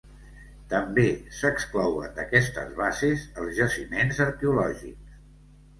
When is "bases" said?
2.83-3.27